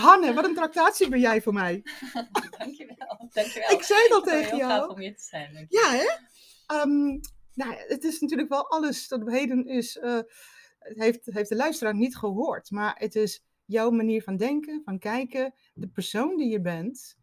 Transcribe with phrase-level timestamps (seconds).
[0.00, 1.82] Hanne, wat een tractatie ben jij voor mij.
[2.58, 3.28] dankjewel.
[3.32, 3.70] dankjewel.
[3.70, 4.70] Ik zei dat het tegen heel jou.
[4.70, 5.66] gaaf om hier te zijn.
[5.68, 6.06] Ja, hè?
[6.66, 7.06] Ehm,
[7.54, 10.18] nou, het is natuurlijk wel alles tot op heden is, eh,
[10.78, 12.70] het heeft, heeft de luisteraar niet gehoord.
[12.70, 17.16] Maar het is jouw manier van denken, van kijken, de persoon die je bent.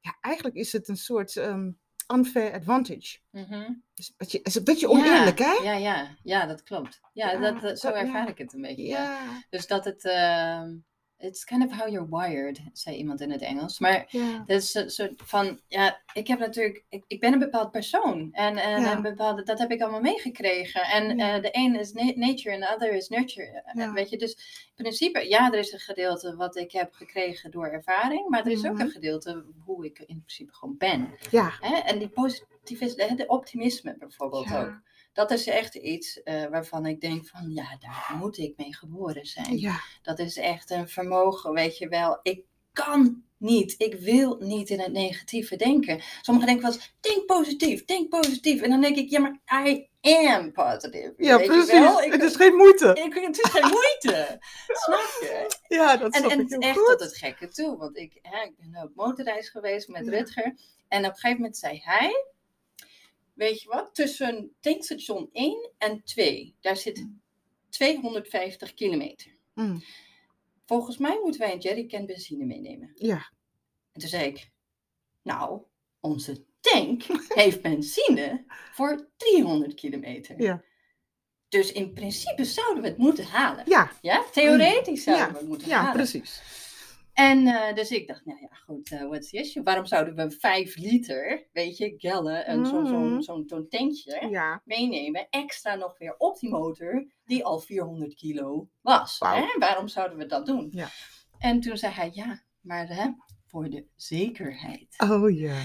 [0.00, 1.70] Ja, eigenlijk is het een soort ehm,
[2.14, 3.18] unfair advantage.
[3.30, 3.72] Mhm.
[3.94, 5.64] Dus een beetje, is een beetje oneerlijk, ja, hè?
[5.64, 7.00] Ja, ja, ja, dat klopt.
[7.12, 8.04] Ja, Ja, dat, dat- zo dat- ja.
[8.04, 9.08] ervaar ik het een beetje.
[9.50, 10.76] Dus dat het, ehm,
[11.20, 13.78] it's kind of how you're wired, zei iemand in het Engels.
[13.78, 14.44] Maar ja.
[14.46, 18.28] dat is een soort van, ja, ik heb natuurlijk, ik, ik ben een bepaald persoon.
[18.32, 20.82] En, en een bepaalde, dat heb ik allemaal meegekregen.
[20.82, 23.62] En eh, de een is na- nature en de ander is nurture.
[23.64, 23.92] Eh.
[23.92, 24.32] Weet je, dus
[24.76, 28.28] in principe, ja, er is een gedeelte wat ik heb gekregen door ervaring.
[28.28, 31.14] Maar er is ook een gedeelte hoe ik in principe gewoon ben.
[31.30, 31.52] ja.
[31.60, 31.76] Hè?
[31.76, 34.80] En die positivisme, de optimisme bijvoorbeeld ook.
[35.12, 39.26] Dat is echt iets eh, waarvan ik denk van, ja, daar moet ik mee geboren
[39.26, 39.58] zijn.
[39.58, 39.80] ja.
[40.02, 42.18] Dat is echt een vermogen, weet je wel.
[42.22, 46.00] Ik kan niet, ik wil niet in het negatieve denken.
[46.20, 48.62] Sommigen denken wel eens, denk positief, denk positief.
[48.62, 49.88] En dan denk ik, ja, maar I
[50.26, 51.14] am positive.
[51.16, 52.00] Ja, weet precies.
[52.04, 52.88] Ik, Het is geen moeite.
[53.04, 54.38] ik, het is geen moeite.
[54.66, 55.58] Snap je?
[55.76, 56.86] Ja, dat En, snap en ik heel echt goed.
[56.88, 57.76] tot het gekke toe.
[57.76, 60.10] Want ik, hè, ik ben op motorreis geweest met Ja.
[60.10, 60.54] Rutger.
[60.88, 62.24] En op een gegeven moment zei hij...
[63.40, 63.94] Weet je wat?
[63.94, 66.56] Tussen tankstation 1 en 2.
[66.60, 67.06] Daar zit
[67.68, 69.30] 250 kilometer.
[69.54, 69.82] Mm,
[70.66, 72.92] Volgens mij moeten wij een jerrycan benzine meenemen.
[72.94, 73.30] ja,
[73.92, 74.50] En toen zei ik...
[75.22, 75.62] Nou,
[76.00, 77.02] onze tank
[77.42, 80.42] heeft benzine voor 300 kilometer.
[80.42, 80.62] ja.
[81.48, 83.64] Dus in principe zouden we het moeten halen.
[83.68, 85.92] Ja, Ja, theoretisch zouden Ja, we het moeten ja, halen.
[85.92, 86.42] precies.
[87.12, 89.62] En eh, dus ik dacht, nou ja, goed, eh what's the issue?
[89.62, 95.74] Waarom zouden we 5 liter, weet je, gallon, en zo'n zo'n tankje Ja, meenemen, extra
[95.74, 99.18] nog weer op die motor, die al 400 kilo was.
[99.18, 99.58] Hè?
[99.58, 100.68] Waarom zouden we dat doen?
[100.70, 100.88] Ja.
[101.38, 103.10] En toen zei hij, ja, maar hè,
[103.46, 104.94] voor de zekerheid.
[104.98, 105.58] oh ja.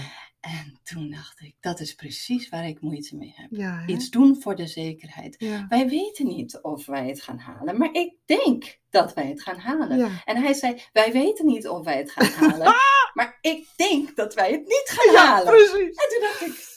[0.46, 3.46] En toen dacht ik, dat is precies waar ik moeite mee heb.
[3.50, 3.86] Ja, hè?
[3.86, 5.34] Iets doen voor de zekerheid.
[5.38, 5.66] ja.
[5.68, 9.58] Wij weten niet of wij het gaan halen, maar ik denk dat wij het gaan
[9.58, 9.98] halen.
[9.98, 10.22] Ja.
[10.24, 12.74] En hij zei, wij weten niet of wij het gaan halen,
[13.14, 15.52] maar ik denk dat wij het niet gaan halen.
[15.52, 15.96] precies.
[15.96, 16.74] En toen dacht ik,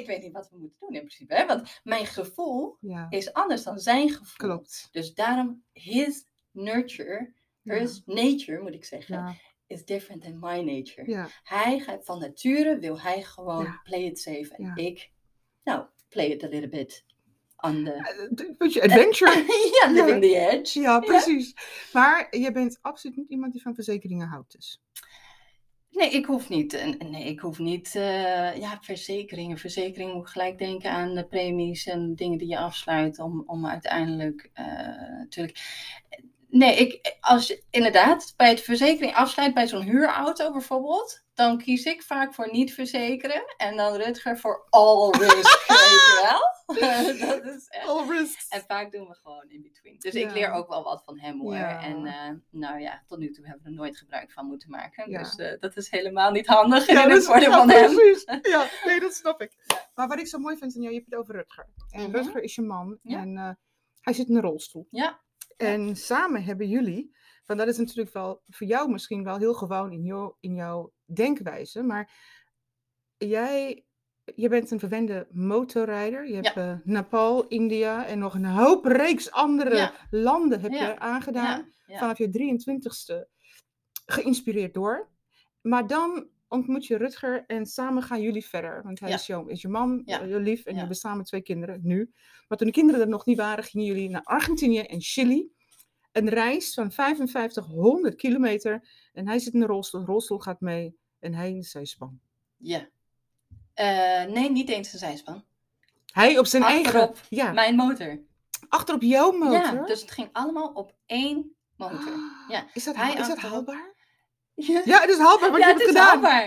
[0.00, 1.46] ik weet niet wat we moeten doen in principe, hè?
[1.46, 2.78] want mijn gevoel
[3.08, 4.48] is anders dan zijn gevoel.
[4.48, 4.88] klopt.
[4.90, 11.10] Dus daarom, his nurture, his nature moet ik zeggen, is different than my nature.
[11.10, 13.80] ja, Hij gaat van nature, wil hij gewoon Ja.
[13.84, 14.54] play it safe.
[14.56, 14.74] En Ja.
[14.76, 15.10] ik,
[15.64, 17.04] nou, play it a little bit
[17.56, 17.92] on the...
[17.92, 19.44] Eh, Weet je, adventure.
[19.82, 20.80] ja, living the edge.
[20.80, 21.54] Ja, precies.
[21.92, 24.80] Maar je bent absoluut niet iemand die van verzekeringen houdt dus.
[25.90, 26.96] Nee, ik hoef niet.
[27.10, 27.94] Nee, ik hoef niet.
[27.94, 29.58] eh, ja, verzekeringen.
[29.58, 34.50] Verzekeringen moet gelijk denken aan de premies en dingen die je afsluit om, om uiteindelijk
[34.52, 34.66] eh,
[35.18, 35.58] natuurlijk.
[36.56, 41.84] Nee, ik, als je inderdaad bij het verzekering afsluit bij zo'n huurauto bijvoorbeeld, dan kies
[41.84, 46.54] ik vaak voor niet verzekeren en dan Rutger voor all risk, weet je wel?
[47.28, 47.86] dat is echt.
[47.88, 48.48] All risks.
[48.48, 49.96] En vaak doen we gewoon in between.
[49.98, 50.28] Dus Ja.
[50.28, 51.54] ik leer ook wel wat van hem hoor.
[51.54, 51.82] Ja.
[51.82, 55.10] En eh, nou ja, tot nu toe hebben we er nooit gebruik van moeten maken.
[55.10, 55.18] Ja.
[55.18, 57.94] Dus eh, dat is helemaal niet handig in het ja, van hem.
[57.94, 58.24] precies.
[58.52, 59.56] Ja, nee, dat snap ik.
[59.94, 61.66] Maar wat ik zo mooi vind aan jou, je hebt het over Rutger.
[61.90, 62.10] En Mhm.
[62.16, 63.50] Rutger is je man en eh,
[64.00, 64.86] hij zit in een rolstoel.
[64.90, 65.20] Ja.
[65.56, 69.92] En samen hebben jullie, want dat is natuurlijk wel voor jou misschien wel heel gewoon
[69.92, 72.10] in, jou, in jouw denkwijze, maar
[73.16, 73.84] jij,
[74.34, 76.28] je bent een verwende motorrijder.
[76.28, 79.92] Je hebt eh, Nepal, India en nog een hoop reeks andere Ja.
[80.10, 80.86] landen heb Ja.
[80.88, 81.74] je aangedaan.
[81.86, 83.28] Vanaf je 23ste,
[84.06, 85.10] geïnspireerd door.
[85.60, 88.82] Maar dan ontmoet je Rutger en samen gaan jullie verder.
[88.82, 89.44] Want hij Ja.
[89.46, 90.20] is, je man, Ja.
[90.20, 90.70] eh, je lief en Ja.
[90.72, 92.12] je hebben samen twee kinderen nu.
[92.48, 95.50] Maar toen de kinderen er nog niet waren, gingen jullie naar Argentinië en Chili.
[96.12, 98.88] Een reis van 5500 kilometer.
[99.12, 102.20] En hij zit in de rolstoel, de rolstoel gaat mee en hij in de zijspan.
[102.56, 102.88] Ja.
[103.74, 105.44] Eh, nee, niet eens een zijspan.
[106.12, 108.20] Hij op zijn eigen, Achterop ja, Mijn motor.
[108.68, 109.52] achter op jouw motor.
[109.74, 112.12] Ja, dus het ging allemaal op één motor.
[112.48, 112.66] ja.
[112.74, 113.94] Is dat, Hij is dat haalbaar?
[114.58, 116.06] Ja, Ja, het is haalbaar, want ja je hebt gedaan.
[116.06, 116.44] haalbaar.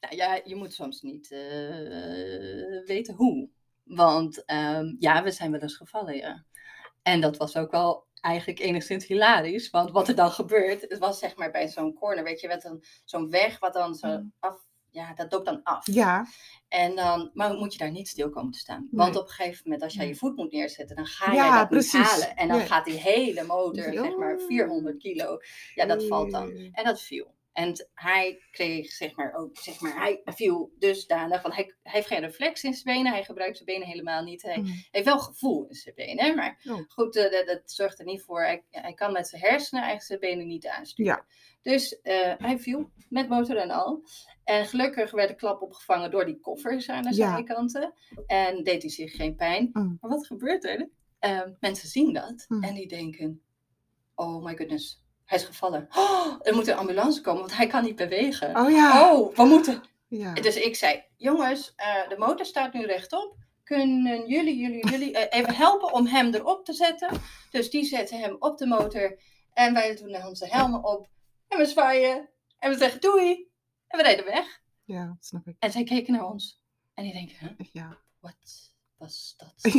[0.00, 3.48] Nou ja, je moet soms niet eh, weten hoe.
[3.84, 6.44] Want ehm, ja, we zijn wel eens gevallen, ja.
[7.02, 9.70] En dat was ook wel eigenlijk enigszins hilarisch.
[9.70, 12.64] Want wat er dan gebeurt, het was zeg maar bij zo'n corner, weet je, met
[12.64, 14.32] een- zo'n weg wat dan zo Mm.
[14.40, 15.86] af, ja, dat loopt dan af.
[15.86, 16.26] Ja,
[16.68, 18.88] En dan, maar moet je daar niet stil komen te staan.
[18.90, 19.20] Want Nee.
[19.22, 21.68] op een gegeven moment, als jij je voet moet neerzetten, dan ga Ja, jij dat
[21.68, 21.92] precies.
[21.92, 22.36] niet halen.
[22.36, 22.66] En dan Nee.
[22.66, 24.02] gaat die hele motor, Ja.
[24.02, 25.38] zeg maar 400 kilo,
[25.74, 26.50] ja, dat valt dan.
[26.72, 27.34] En dat viel.
[27.52, 32.06] En hij kreeg, zeg maar, ook, zeg maar, hij viel dusdanig van, hij, hij heeft
[32.06, 34.42] geen reflex in zijn benen, hij gebruikt zijn benen helemaal niet.
[34.42, 34.66] Hij Mm.
[34.90, 36.78] heeft wel gevoel in zijn benen, maar Oh.
[36.88, 38.42] goed, eh, dat, dat zorgt er niet voor.
[38.42, 41.12] Hij, hij kan met zijn hersenen eigenlijk zijn benen niet aansturen.
[41.12, 41.24] Ja.
[41.62, 44.02] Dus eh, hij viel met motor en al.
[44.44, 47.34] En gelukkig werd de klap opgevangen door die koffers aan de Ja.
[47.34, 47.94] zijkanten.
[48.26, 49.70] En deed hij zich geen pijn.
[49.72, 49.98] Mm.
[50.00, 50.88] Maar wat gebeurt er?
[51.18, 52.62] Eh, mensen zien dat Mm.
[52.62, 53.42] en die denken:
[54.14, 55.01] Oh my goodness,
[55.32, 55.88] hij is gevallen.
[55.96, 58.56] Oh, er moet een ambulance komen, want hij kan niet bewegen.
[58.56, 59.12] Oh ja.
[59.12, 59.82] Oh, we moeten.
[60.08, 60.32] ja.
[60.34, 63.36] Dus ik zei: Jongens, eh, de motor staat nu rechtop.
[63.64, 67.10] Kunnen jullie, jullie, jullie eh, even helpen om hem erop te zetten?
[67.50, 69.18] Dus die zetten hem op de motor.
[69.52, 71.08] En wij doen onze helmen op.
[71.48, 72.28] En we zwaaien.
[72.58, 73.50] En we zeggen doei.
[73.86, 74.60] En we rijden weg.
[74.84, 75.56] Ja, dat snap ik.
[75.58, 76.60] En zij keken naar ons.
[76.94, 77.98] En die denken, huh, Ja.
[78.20, 79.72] wat was dat?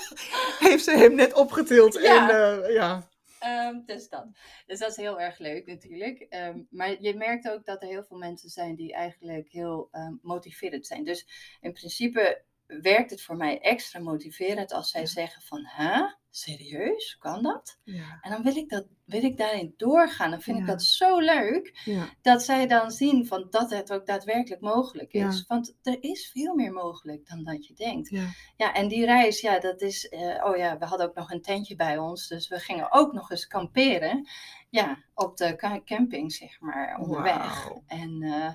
[0.68, 2.30] Heeft ze hem net opgetild Ja.
[2.30, 3.08] en eh, ja.
[3.40, 4.26] Ehm, dus dat.
[4.66, 6.20] Dus dat is heel erg leuk natuurlijk.
[6.20, 10.18] Ehm, maar je merkt ook dat er heel veel mensen zijn die eigenlijk heel um,
[10.22, 11.04] motiverend zijn.
[11.04, 11.26] Dus
[11.60, 15.06] in principe werkt het voor mij extra motiverend als zij Ja.
[15.06, 17.78] zeggen van, hè, serieus, kan dat?
[17.84, 18.18] Ja.
[18.20, 20.30] En dan wil ik, dat, wil ik daarin doorgaan.
[20.30, 22.08] Dan vind ik dat zo leuk Ja.
[22.22, 25.44] dat zij dan zien van dat het ook daadwerkelijk mogelijk is.
[25.46, 28.10] Want er is veel meer mogelijk dan dat je denkt.
[28.10, 28.26] Ja.
[28.56, 30.08] Ja, en die reis, ja, dat is.
[30.08, 32.28] eh, oh ja, we hadden ook nog een tentje bij ons.
[32.28, 34.28] Dus we gingen ook nog eens kamperen.
[34.70, 37.68] Ja, op de ca- camping, zeg maar, onderweg.
[37.86, 38.52] En, eh,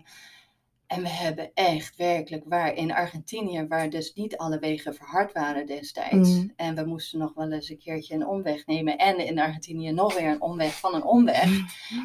[0.88, 5.66] en we hebben echt werkelijk waar in Argentinië, waar dus niet alle wegen verhard waren
[5.66, 6.30] destijds.
[6.30, 6.54] Mm.
[6.56, 8.98] En we moesten nog wel eens een keertje een omweg nemen.
[8.98, 11.50] En in Argentinië nog weer een omweg van een omweg.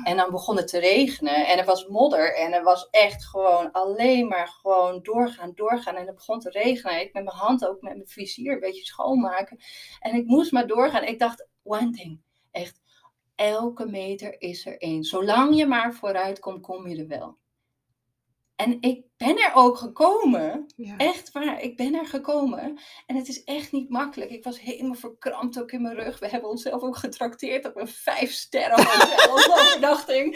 [0.05, 3.73] En dan begon het te regenen en er was modder en er was echt gewoon
[3.73, 5.97] alleen maar gewoon doorgaan, doorgaan.
[5.97, 7.01] En het begon te regenen.
[7.01, 9.59] Ik met mijn hand ook met mijn vizier een beetje schoonmaken.
[10.01, 11.05] En ik moest maar doorgaan.
[11.05, 12.81] Ik dacht, one thing, echt,
[13.35, 15.05] elke meter is er één.
[15.05, 17.39] Zolang je maar vooruit komt, kom je er wel.
[18.61, 20.67] En ik ben er ook gekomen.
[20.77, 20.97] Ja.
[20.97, 22.79] Echt waar, ik ben er gekomen.
[23.07, 24.31] En het is echt niet makkelijk.
[24.31, 26.19] Ik was helemaal verkrampt ook in mijn rug.
[26.19, 28.79] We hebben onszelf ook getrakteerd op een vijf sterren
[29.35, 30.33] overnachting.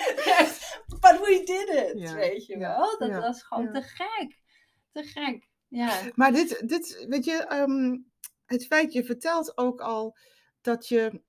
[0.86, 2.98] But we did it, Ja, weet je wel.
[2.98, 4.38] Dat ja, was gewoon te gek.
[4.92, 6.00] Te gek, ja.
[6.14, 7.96] Maar dit, dit weet je, ehm,
[8.46, 10.16] het feit, je vertelt ook al
[10.60, 11.22] dat je,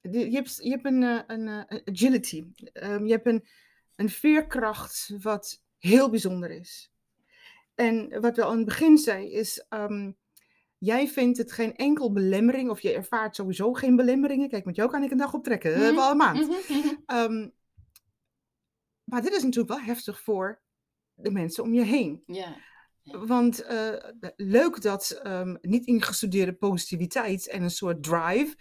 [0.00, 3.48] je hebt, je hebt een, eh, een, eh, een agility, Ehm, je hebt een,
[3.96, 6.92] een veerkracht wat heel bijzonder is.
[7.74, 10.12] En wat we al in het begin zei is, ehm,
[10.78, 14.48] jij vindt het geen enkel belemmering, of je ervaart sowieso geen belemmeringen.
[14.48, 16.48] Kijk, met jou kan ik een dag optrekken, dat hebben we al een maand.
[16.48, 16.94] Mhm, mhm.
[17.06, 17.48] Ehm,
[19.04, 20.62] maar dit is natuurlijk wel heftig voor
[21.14, 22.22] de mensen om je heen.
[22.26, 22.56] Ja,
[23.02, 23.94] Want eh,
[24.36, 28.56] leuk dat ehm, niet ingestudeerde positiviteit en een soort drive.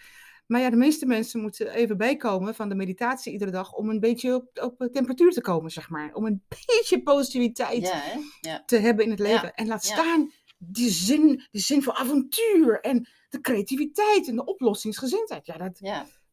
[0.48, 4.00] Maar ja, de meeste mensen moeten even bijkomen van de meditatie iedere dag om een
[4.00, 6.14] beetje op, op temperatuur te komen, zeg maar.
[6.14, 8.02] Om een beetje positiviteit ja,
[8.42, 8.64] ja.
[8.66, 9.54] te hebben in het Ja, leven.
[9.54, 15.46] En laat staan die zin, die zin voor avontuur en de creativiteit en de oplossingsgezindheid.
[15.46, 15.80] Ja, dat,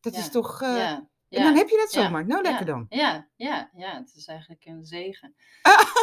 [0.01, 0.63] dat is toch...
[0.63, 0.97] eh.
[1.29, 2.27] En dan heb je dat zomaar.
[2.27, 2.87] Nou, lekker dan.
[2.89, 5.35] Ja, ja, ja, het is eigenlijk een zegen.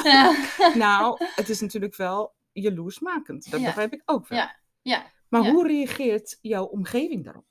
[0.75, 3.51] Nou, het is natuurlijk wel jaloersmakend.
[3.51, 4.39] Dat begrijp ik ook wel.
[4.39, 5.05] Ja, ja.
[5.27, 7.45] Maar hoe reageert jouw omgeving daarop?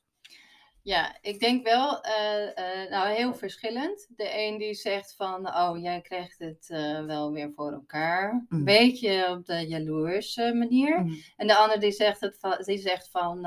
[0.88, 4.06] Ja, ik denk wel, eh, eh, nou heel verschillend.
[4.17, 8.46] De een die zegt van, oh jij krijgt het eh, wel weer voor elkaar.
[8.49, 8.64] Mm.
[8.64, 11.00] Beetje op de jaloerse manier.
[11.00, 11.23] Mm.
[11.37, 13.43] En de ander die zegt, het van, die zegt van,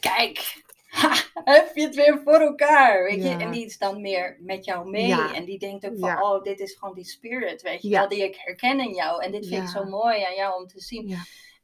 [0.00, 3.36] kijk, ha, heb je het weer voor elkaar, weet je.
[3.36, 5.06] En die is dan meer met jou mee.
[5.06, 5.34] Ja.
[5.34, 6.32] En die denkt ook van, Ja.
[6.32, 9.22] oh dit is gewoon die spirit, weet je wel, die ik herken in jou.
[9.22, 11.08] En dit vind ik zo mooi aan jou om te zien.
[11.08, 11.22] Ja.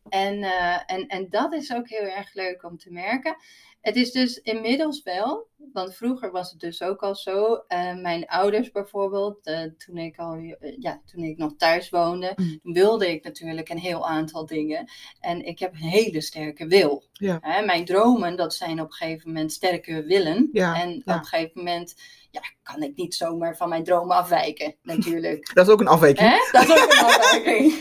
[0.08, 0.42] En,
[0.86, 3.36] en, en dat is ook heel erg leuk om te merken.
[3.80, 7.54] Het is dus inmiddels wel, want vroeger was het dus ook al zo.
[7.66, 12.32] eh, mijn ouders bijvoorbeeld, eh, toen, ik al, eh, ja, toen ik nog thuis woonde,
[12.36, 12.60] Mm.
[12.62, 14.90] wilde ik natuurlijk een heel aantal dingen.
[15.20, 17.04] En ik heb een hele sterke wil.
[17.12, 17.38] Ja.
[17.40, 20.48] Hè, mijn dromen, dat zijn op een gegeven moment sterke willen.
[20.52, 20.96] Ja, en ja.
[20.96, 21.94] op een gegeven moment
[22.30, 25.50] ja, kan ik niet zomaar van mijn dromen afwijken, natuurlijk.
[25.54, 26.28] Dat is ook een afwijking.
[26.28, 26.38] Hè?
[26.58, 27.72] Dat is ook een afwijking.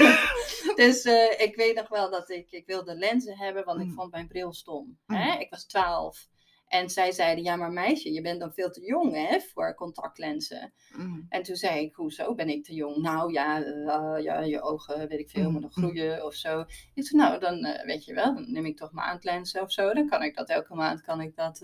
[0.84, 3.94] dus eh, ik weet nog wel dat ik, ik wilde lenzen hebben, want ik Mm.
[3.94, 4.98] vond mijn bril stom.
[5.06, 5.16] Mm.
[5.16, 5.40] Hè?
[5.40, 6.28] Ik was 12.
[6.70, 10.74] En zij zeiden, ja maar meisje, je bent dan veel te jong hè, voor contactlenzen.
[10.96, 11.26] Mm.
[11.30, 12.98] En toen zei ik, hoezo ben ik te jong?
[12.98, 15.84] Nou ja, eh, ja je ogen, weet ik veel, moeten nog mm.
[15.84, 16.66] groeien of zo.
[16.94, 19.94] Ik zei, nou dan eh, weet je wel, dan neem ik toch maandlenzen of zo.
[19.94, 21.60] Dan kan ik dat elke maand, kan ik dat.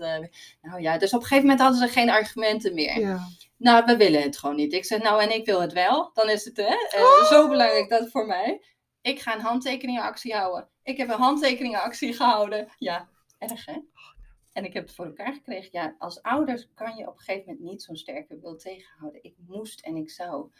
[0.62, 3.00] nou ja, dus op een gegeven moment hadden ze geen argumenten meer.
[3.00, 3.18] Ja.
[3.56, 4.72] Nou, we willen het gewoon niet.
[4.72, 6.10] Ik zeg, nou, en ik wil het wel.
[6.14, 7.24] Dan is het hè, Oh!
[7.24, 8.60] zo belangrijk dat voor mij.
[9.06, 10.68] Ik ga een handtekeningenactie houden.
[10.82, 12.68] Ik heb een handtekeningenactie gehouden.
[12.78, 13.08] Ja,
[13.38, 13.78] erg hè?
[14.52, 15.68] En ik heb het voor elkaar gekregen.
[15.72, 19.22] Ja, als ouders kan je op een gegeven moment niet zo'n sterke wil tegenhouden.
[19.24, 20.50] Ik moest en ik zou.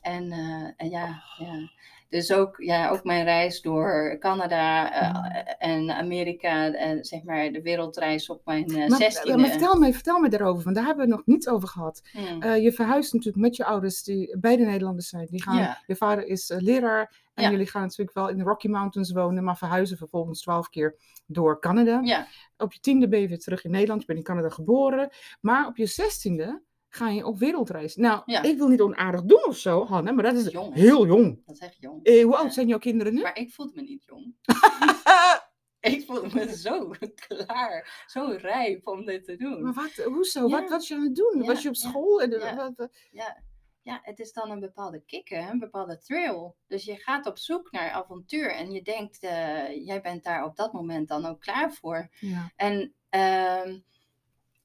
[0.00, 1.70] En, eh, en ja, ja,
[2.08, 7.62] dus ook, ja, ook mijn reis door Canada uh, en Amerika, en zeg maar de
[7.62, 8.76] wereldreis op mijn uh.
[8.76, 9.10] Maar, maar
[9.48, 12.02] vertel, me, vertel me daarover, want daar hebben we het nog niet over gehad.
[12.12, 12.54] Hmm.
[12.54, 15.26] je verhuist natuurlijk met je ouders, die beide Nederlanders zijn.
[15.30, 19.12] Die gaan, Je vader is leraar en jullie gaan natuurlijk wel in de Rocky Mountains
[19.12, 22.00] wonen, maar verhuizen vervolgens twaalf keer door Canada.
[22.02, 22.26] Ja.
[22.56, 25.10] Op je tiende ben je weer terug in Nederland, je bent in Canada geboren.
[25.40, 27.96] Maar op je zestiende ga je op wereldreis.
[27.96, 30.74] Nou, ik wil niet onaardig doen of zo, Hanne, maar dat is jong.
[30.74, 31.42] heel jong.
[31.46, 32.04] Dat is echt jong.
[32.04, 33.22] Eh, hoe oud zijn jouw kinderen nu?
[33.22, 34.34] Maar ik voelde me niet jong.
[35.94, 36.94] ik voelde me zo
[37.28, 39.62] klaar, zo rijp om dit te doen.
[39.62, 40.48] Maar wat, hoezo?
[40.48, 41.44] Wat was je aan het doen?
[41.44, 42.20] was je op school?
[42.22, 42.56] En.
[42.56, 43.42] Wat, ja.
[43.82, 46.52] Ja, het is dan een bepaalde kick, een bepaalde thrill.
[46.66, 50.56] Dus je gaat op zoek naar avontuur en je denkt, uh, jij bent daar op
[50.56, 52.08] dat moment dan ook klaar voor.
[52.20, 52.52] Ja.
[52.56, 52.94] En...
[53.14, 53.74] Uh,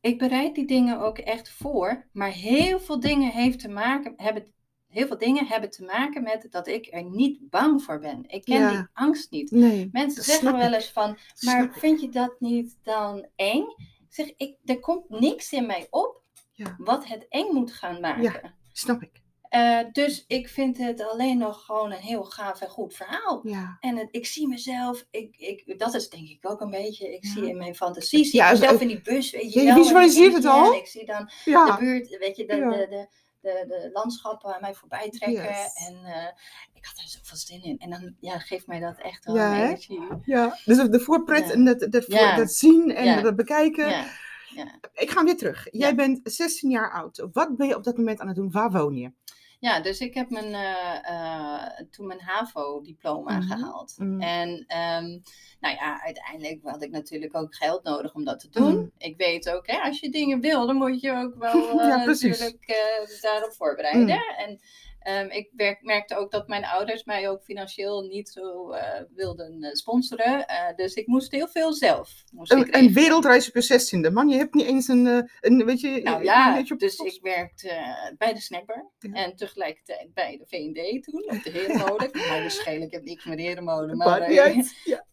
[0.05, 4.53] ik bereid die dingen ook echt voor, maar heel veel dingen heeft te maken, hebben,
[4.88, 8.24] heel veel dingen hebben te maken met dat ik er niet bang voor ben.
[8.27, 9.51] Ik ken die angst niet.
[9.51, 13.63] Nee, Mensen zeggen wel eens van, maar vind je dat niet dan eng?
[13.77, 16.75] Ik zeg, ik, er komt niks in mij op ja.
[16.77, 18.55] wat het eng moet gaan maken.
[18.77, 19.24] Snap ik.
[19.55, 23.39] Uh, dus ik vind het alleen nog gewoon een heel gaaf en goed verhaal.
[23.44, 23.77] Ja.
[23.79, 27.24] En het, ik zie mezelf, ik, ik, dat is denk ik ook een beetje, ik
[27.24, 27.32] ja.
[27.32, 29.75] zie in mijn fantasie, zie ja, mezelf in die bus, weet je wel.
[29.75, 30.74] Je visualiseert het al?
[30.74, 33.08] En ik zie dan de buurt, weet je, de, de, de,
[33.41, 35.44] de, de landschappen aan mij voorbij trekken.
[35.44, 35.88] Yes.
[35.88, 36.27] En uh,
[36.74, 37.77] ik had er zoveel zin in.
[37.77, 40.01] En dan ja, geeft mij dat echt wel ja, energie.
[40.24, 44.05] Ja, dus de voorpret en dat, dat, voor, dat zien en dat bekijken.
[44.56, 44.80] Ja.
[44.94, 45.68] Ik ga weer terug.
[45.72, 47.28] Jij bent 16 jaar oud.
[47.32, 48.52] Wat ben je op dat moment aan het doen?
[48.52, 49.12] Waar woon je?
[49.60, 53.42] Ja, dus ik heb mijn, uh, uh, toen mijn HAVO-diploma -hmm.
[53.42, 53.94] gehaald.
[53.98, 54.22] -hmm.
[54.22, 55.22] En um,
[55.60, 58.72] nou ja, uiteindelijk had ik natuurlijk ook geld nodig om dat te doen.
[58.72, 58.92] -hmm.
[58.98, 62.06] Ik weet ook, hè, als je dingen wil, dan moet je ook wel uh, ja,
[62.06, 62.58] natuurlijk
[63.22, 64.36] daarop voorbereiden.
[64.38, 64.60] En
[65.08, 68.82] Um, ik werk, merkte ook dat mijn ouders mij ook financieel niet zo uh,
[69.16, 70.46] wilden uh, sponsoren.
[70.50, 72.24] Uh, dus ik moest heel veel zelf.
[72.32, 74.12] Moest een, een wereldreis op je zestiende.
[74.12, 76.02] Man, je hebt niet eens een, een weet je...
[76.04, 78.92] Nou ja, een dus ik werkte bij de snackbar.
[79.00, 79.14] Ja.
[79.14, 82.10] En tegelijkertijd bij de V&D toen, op de herenmolen.
[82.28, 83.98] nou, waarschijnlijk heb ik niks met de herenmolen.
[83.98, 84.46] Maar, maar ja,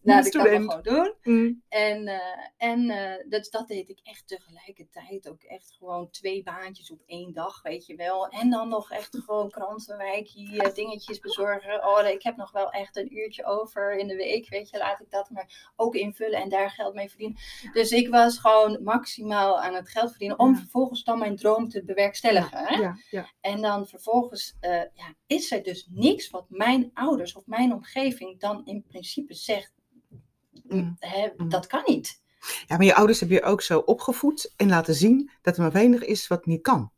[0.01, 1.13] nou, dat kan ik gewoon doen.
[1.23, 1.63] Mm.
[1.69, 2.21] En,
[2.57, 2.87] en
[3.29, 5.29] dus dat deed ik echt tegelijkertijd.
[5.29, 8.27] Ook echt gewoon twee baantjes op één dag, weet je wel.
[8.27, 11.87] En dan nog echt gewoon krant Wijk hier dingetjes bezorgen.
[11.87, 14.99] Oh, ik heb nog wel echt een uurtje over in de week, weet je, laat
[14.99, 17.37] ik dat maar ook invullen en daar geld mee verdienen.
[17.73, 20.59] Dus ik was gewoon maximaal aan het geld verdienen om ja.
[20.59, 22.59] vervolgens dan mijn droom te bewerkstelligen.
[22.59, 23.31] Ja, ja, ja.
[23.41, 28.39] En dan vervolgens uh, ja, is er dus niks wat mijn ouders of mijn omgeving
[28.39, 29.73] dan in principe zegt,
[30.63, 30.95] mm.
[30.99, 31.49] hè, mm.
[31.49, 32.21] dat kan niet.
[32.67, 35.71] Ja, maar je ouders hebben je ook zo opgevoed en laten zien dat er maar
[35.71, 36.91] weinig is wat niet kan.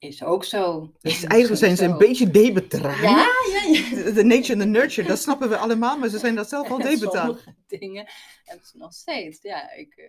[0.00, 0.92] Is ook zo.
[1.00, 3.02] Dus eigenlijk zijn ze een beetje debetaan.
[3.02, 4.10] Ja, ja, ja.
[4.10, 6.80] De nature en de nurture, dat snappen we allemaal, maar ze zijn dat zelf al.
[6.80, 8.06] Sommige dingen
[8.44, 9.42] hebben ze nog steeds.
[9.42, 10.04] Ja, ik, uh,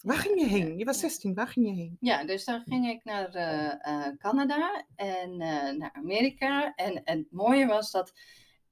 [0.00, 0.78] waar ging je heen?
[0.78, 1.96] Je was 16, waar ging je heen?
[2.00, 5.36] Ja, dus dan ging ik naar uh, uh, Canada en
[5.78, 6.74] naar Amerika.
[6.74, 8.12] En, en het mooie was dat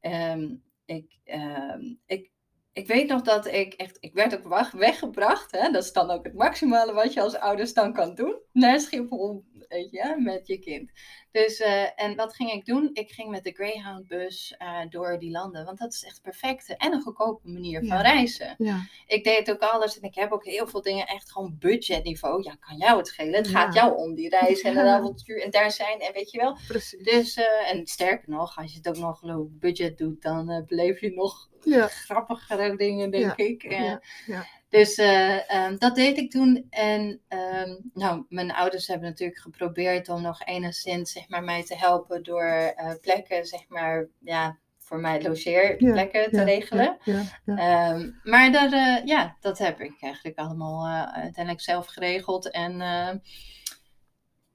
[0.01, 2.31] um, ik, um, ik
[2.75, 5.51] ik weet nog dat ik echt, ik werd ook weggebracht.
[5.51, 5.71] Hè?
[5.71, 8.37] Dat is dan ook het maximale wat je als ouders dan kan doen.
[8.53, 10.91] Naar Schiphol, weet je, met je kind.
[11.31, 12.91] Dus, uh, en wat ging ik doen?
[12.93, 15.65] Ik ging met de Greyhound-bus uh, door die landen.
[15.65, 18.03] Want dat is echt perfecte en een goedkope manier van ja.
[18.03, 18.55] reizen.
[18.59, 18.87] Ja.
[19.07, 22.43] Ik deed ook alles en ik heb ook heel veel dingen echt gewoon budgetniveau.
[22.43, 23.35] Ja, kan jou het schelen.
[23.35, 26.39] Het gaat jou om die reis en een avontuur en daar zijn en weet je
[26.39, 26.59] wel.
[26.67, 27.05] Precies.
[27.05, 31.01] Dus, uh, en sterker nog, als je het ook nog low budget doet, dan beleef
[31.01, 31.87] je nog ja.
[32.07, 33.45] grappigere dingen, denk ja.
[33.45, 33.63] ik.
[33.63, 34.01] Ja.
[34.27, 34.47] Ja.
[34.69, 36.67] Dus uh, um, dat deed ik toen.
[36.71, 41.77] En um, nou, mijn ouders hebben natuurlijk geprobeerd om nog enigszins zeg maar, mij te
[41.77, 46.99] helpen door uh, plekken, zeg maar, ja, voor mij logeerplekken te regelen.
[47.45, 52.51] Um, maar dat, uh, ja, dat heb ik eigenlijk allemaal uiteindelijk zelf geregeld.
[52.51, 52.81] En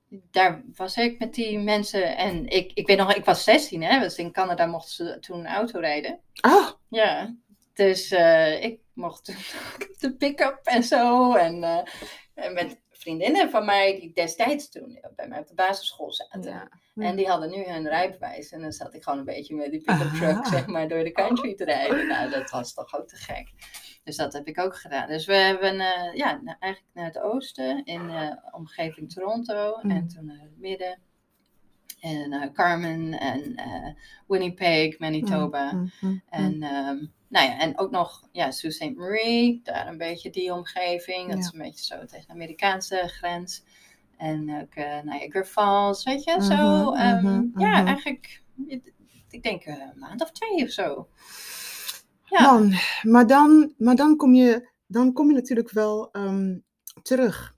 [0.10, 2.18] daar was ik met die mensen.
[2.18, 4.00] En ik, ik weet nog, ik was 16, hè?
[4.00, 6.20] Dus in Canada mochten ze toen auto rijden.
[6.42, 6.70] Oh!
[6.90, 7.36] Ja.
[7.74, 9.36] Dus uh, ik mocht toen
[10.00, 11.34] de pick-up en zo.
[11.36, 11.80] En, uh,
[12.34, 16.44] en met vriendinnen van mij die destijds toen bij mij op de basisschool zaten.
[16.44, 16.70] Ja.
[16.96, 18.52] En die hadden nu hun rijbewijs.
[18.52, 20.46] En dan zat ik gewoon een beetje met die pick-up truck, ah.
[20.46, 22.08] zeg maar, door de country te rijden.
[22.08, 23.48] Nou, dat was toch ook te gek.
[24.10, 25.08] Dus dat heb ik ook gedaan.
[25.08, 29.80] Dus we hebben uh, ja, eigenlijk naar het oosten, in de omgeving Toronto.
[29.82, 29.92] Mm.
[29.92, 30.98] En toen naar het midden.
[32.00, 33.56] En uh, Carmen en
[34.28, 35.72] Winnipeg, Manitoba.
[35.72, 38.92] Mm, mm, en um, nou ja, en ook nog ja, Sault Ste.
[38.92, 41.28] Marie, daar een beetje die omgeving.
[41.28, 41.44] Dat Ja.
[41.44, 43.64] is een beetje zo tegen de Amerikaanse grens.
[44.18, 46.92] En ook uh, Niagara Falls, weet je, zo.
[46.92, 47.88] Mhm, ehm, mhm, Ja, mhm.
[47.88, 48.42] eigenlijk,
[49.30, 51.08] ik denk eh, een maand of twee of zo.
[52.30, 52.68] Ja.
[53.04, 56.58] Maar dan, maar dan, kom, je, dan kom je natuurlijk wel ehm,
[57.02, 57.58] terug.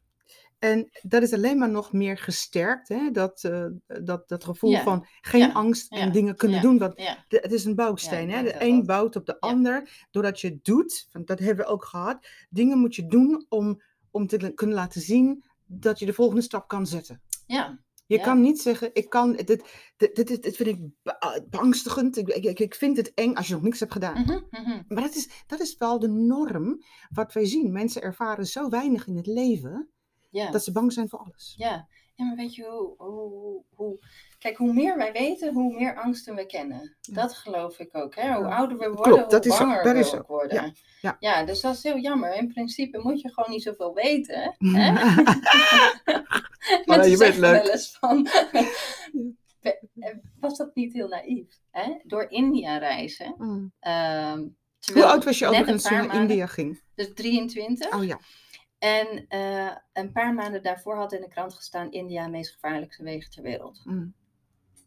[0.59, 3.11] En dat is alleen maar nog meer gesterkt, hè?
[3.11, 3.65] Dat, eh,
[4.03, 4.81] dat, dat gevoel Ja.
[4.83, 5.51] van geen Ja.
[5.51, 6.11] angst en Ja.
[6.11, 6.77] dingen kunnen doen.
[6.77, 8.29] Want de- het is een bouwsteen.
[8.31, 8.43] Hè?
[8.43, 10.05] De een bouwt op de ander.
[10.11, 12.27] Doordat je het doet, want dat hebben we ook gehad.
[12.49, 16.67] Dingen moet je doen om, om te kunnen laten zien dat je de volgende stap
[16.67, 17.21] kan zetten.
[17.45, 17.79] ja,
[18.11, 18.23] Je Ja.
[18.23, 22.17] kan niet zeggen, ik kan, dit, dit, dit, dit, dit vind ik be- ah, beangstigend.
[22.17, 24.21] Ik, ik, ik vind het eng als je nog niks hebt gedaan.
[24.21, 24.81] Mhm, mhm.
[24.87, 27.71] Maar dat is, dat is wel de norm wat wij zien.
[27.71, 29.89] Mensen ervaren zo weinig in het leven
[30.29, 30.51] ja.
[30.51, 31.53] dat ze bang zijn voor alles.
[31.57, 31.87] Ja.
[32.15, 33.99] ja, maar weet je hoe, hoe, hoe...
[34.41, 36.95] Kijk, hoe meer wij weten, hoe meer angsten we kennen.
[37.01, 38.15] Dat geloof ik ook.
[38.15, 38.33] Hè?
[38.33, 40.17] Hoe ouder we worden, Klopt, hoe dat is banger dat we is zo.
[40.17, 40.73] ook worden.
[41.01, 41.17] Ja.
[41.19, 41.43] Ja.
[41.45, 42.33] dus dat is heel jammer.
[42.35, 44.55] In principe moet je gewoon niet zoveel weten.
[44.75, 44.91] Hè?
[46.85, 47.63] Maar je bent zeggen leuk.
[47.63, 48.23] wel eens van...
[49.61, 51.47] we- Was dat niet heel naïef?
[51.71, 51.97] Hè?
[52.03, 53.35] Door India reizen.
[53.37, 53.71] Mm.
[53.79, 54.47] ehm,
[54.93, 56.81] Hoe oud was je overigens toen naar India ging?
[56.95, 57.93] Dus 23.
[57.95, 58.19] Oh ja.
[58.79, 63.31] En eh, een paar maanden daarvoor had in de krant gestaan: India, meest gevaarlijkste wegen
[63.31, 63.81] ter wereld.
[63.83, 64.13] Mm.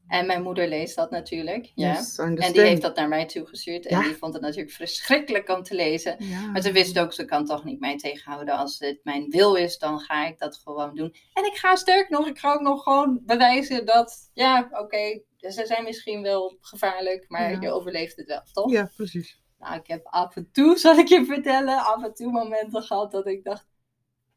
[0.08, 1.72] En mijn moeder leest dat natuurlijk.
[1.74, 1.92] Ja.
[1.92, 3.86] Yes, en die heeft dat naar mij toegestuurd.
[3.86, 4.02] En Ja.
[4.02, 6.16] die vond het natuurlijk verschrikkelijk om te lezen.
[6.18, 6.46] Ja.
[6.50, 8.56] Maar ze wist ook, ze kan toch niet mij tegenhouden.
[8.56, 11.14] Als het mijn wil is, dan ga ik dat gewoon doen.
[11.32, 15.66] En ik ga sterk nog, ik ga ook nog gewoon bewijzen dat, ja, oké, ze
[15.66, 17.60] zijn misschien wel gevaarlijk, maar Ja.
[17.60, 18.70] je overleeft het wel, toch?
[18.70, 19.40] Ja, precies.
[19.58, 23.10] Nou, ik heb af en toe, zal ik je vertellen, af en toe momenten gehad
[23.12, 23.66] dat ik dacht,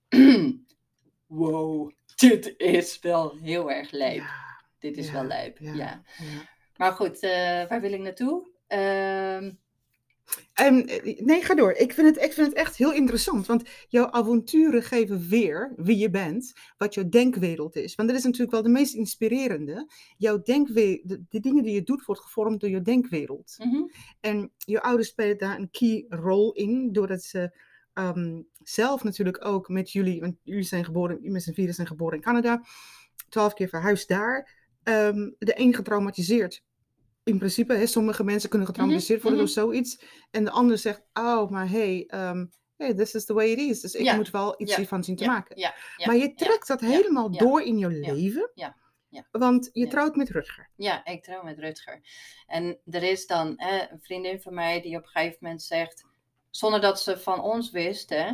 [1.28, 4.24] wow, dit is wel heel erg lijp.
[4.88, 6.04] Dit is ja, wel lijp, ja.
[6.78, 8.50] Maar goed, eh, waar wil ik naartoe?
[8.68, 9.52] Ehm,
[10.54, 11.72] En, eh, nee, ga door.
[11.72, 13.46] Ik vind, het, ik vind het echt heel interessant.
[13.46, 16.54] Want jouw avonturen geven weer wie je bent.
[16.78, 17.96] Wat jouw denkwereld is.
[17.96, 19.92] Want dat is natuurlijk wel de meest inspirerende.
[20.18, 23.56] Jouw denkwe de, de dingen die je doet, wordt gevormd door je denkwereld.
[23.58, 23.82] mhm,
[24.20, 26.92] En je ouders spelen daar een key rol in.
[26.92, 27.60] Doordat ze
[27.94, 30.20] ehm, zelf natuurlijk ook met jullie.
[30.20, 32.62] Want jullie zijn geboren, met z'n vieren zijn geboren in Canada.
[33.30, 34.57] Twaalf keer verhuisd daar.
[34.88, 36.64] Ehm, de een getraumatiseerd.
[37.24, 39.54] In principe, hè, sommige mensen kunnen getraumatiseerd worden mhm.
[39.54, 40.02] door zoiets.
[40.32, 42.46] En de ander zegt, oh, maar hey, ehm,
[42.78, 43.82] hey, this is the way it is.
[43.82, 45.74] Dus ik Ja, moet wel iets ja, hiervan zien te ja, maken.
[46.06, 48.52] maar je trekt dat helemaal door in je leven.
[48.54, 48.76] ja,
[49.10, 49.28] ja.
[49.32, 49.90] Want je Ja.
[49.90, 50.70] trouwt met Rutger.
[50.76, 52.02] Ja, ik trouw met Rutger.
[52.48, 56.06] En er is dan hè, een vriendin van mij die op een gegeven moment zegt,
[56.50, 58.32] zonder dat ze van ons wist, hè,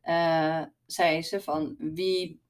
[0.00, 2.40] eh, zei ze van wie,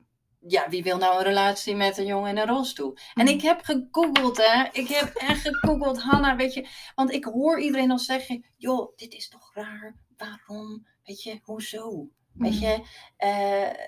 [0.46, 2.96] ja, wie wil nou een relatie met een jongen in een rolstoel?
[3.14, 4.68] En ik heb gegoogeld, hè.
[4.72, 6.66] Ik heb echt gegoogeld, Hanna, weet je.
[6.94, 9.96] Want ik hoor iedereen al zeggen, joh, dit is toch raar?
[10.16, 10.86] Waarom?
[11.04, 12.08] Weet je, hoezo?
[12.32, 12.58] Weet Mm.
[12.60, 12.82] je,
[13.16, 13.86] eh,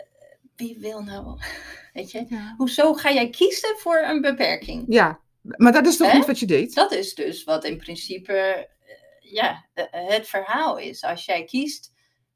[0.56, 1.38] wie wil nou,
[1.92, 2.24] weet je.
[2.28, 2.54] Ja.
[2.56, 4.84] Hoezo ga jij kiezen voor een beperking?
[4.88, 6.74] ja, maar dat is toch niet wat je deed?
[6.74, 11.02] Dat is dus wat in principe eh, ja, eh, het verhaal is.
[11.02, 11.92] Als jij kiest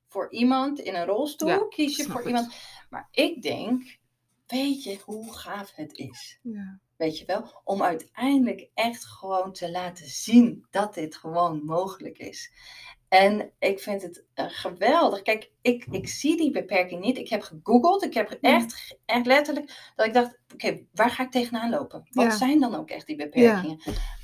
[0.09, 2.27] voor iemand in een rolstoel, Ja, kies je voor het.
[2.27, 2.55] iemand.
[2.91, 3.99] Maar ik denk,
[4.51, 6.39] weet je hoe gaaf het is?
[6.43, 6.81] Ja.
[6.97, 7.61] Weet je wel?
[7.65, 12.53] Om uiteindelijk echt gewoon te laten zien dat dit gewoon mogelijk is.
[13.11, 15.23] En ik vind het eh, geweldig.
[15.23, 17.19] Kijk, ik, ik zie die beperking niet.
[17.19, 18.05] Ik heb gegoogeld.
[18.05, 22.07] Ik heb echt, echt letterlijk dat ik dacht, oké, waar ga ik tegenaan lopen?
[22.11, 22.37] Wat Ja.
[22.37, 23.79] zijn dan ook echt die beperkingen?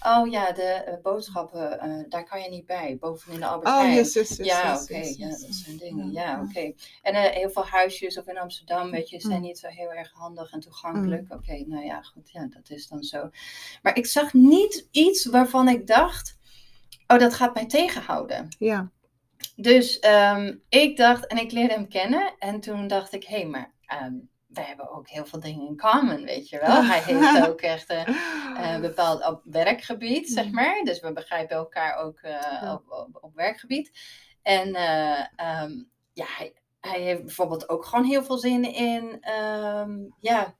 [0.06, 2.96] Oh ja, de eh, boodschappen, eh, daar kan je niet bij.
[3.00, 3.94] Bovenin de Albert Oh, Heijn.
[3.94, 4.46] yes, yes, yes.
[4.46, 6.12] Ja, oké, ja, dat zijn dingen.
[6.12, 6.72] Ja, oké.
[7.02, 9.40] En heel veel huisjes of in Amsterdam, weet je, zijn Mm.
[9.46, 11.32] niet zo heel erg handig en toegankelijk.
[11.32, 13.30] Oké, nou ja, goed, ja, dat is dan zo.
[13.82, 16.38] Maar ik zag niet iets waarvan ik dacht,
[17.06, 18.48] oh, dat gaat mij tegenhouden.
[18.58, 18.90] Ja,
[19.56, 23.72] Dus ehm, ik dacht, en ik leerde hem kennen, en toen dacht ik, hé, maar
[23.86, 24.14] ehm,
[24.46, 26.84] wij hebben ook heel veel dingen in common, weet je wel.
[26.84, 28.02] Hij heeft ook echt eh,
[28.74, 30.52] een bepaald op werkgebied, zeg Mm.
[30.52, 30.80] maar.
[30.84, 32.72] Dus we begrijpen elkaar ook eh, Ja.
[32.72, 33.90] op, op, op werkgebied.
[34.42, 35.72] En eh, ehm,
[36.12, 39.20] ja, hij, hij heeft bijvoorbeeld ook gewoon heel veel zin in,
[40.20, 40.54] ja,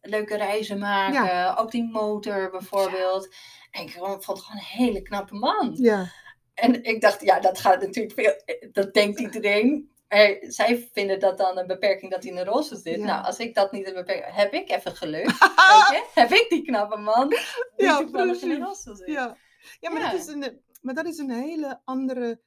[0.00, 1.56] leuke reizen maken.
[1.56, 3.34] Ook die motor bijvoorbeeld.
[3.72, 5.74] En ik vond het gewoon een hele knappe man.
[5.74, 6.12] ja,
[6.54, 9.90] En ik dacht, ja, dat gaat natuurlijk veel, dat denkt iedereen.
[10.08, 12.96] Maar zij vinden dat dan een beperking dat hij in een rolstoel zit.
[12.98, 13.04] Ja.
[13.04, 15.24] Nou, als ik dat niet een beperking heb ik even geluk.
[15.70, 16.06] weet je?
[16.14, 17.38] Heb ik die knappe man die
[17.76, 19.08] Ja, in een rolstoel zit.
[19.08, 19.36] ja.
[19.80, 20.10] ja, maar, Ja.
[20.10, 22.40] Dat is een, maar dat is een hele andere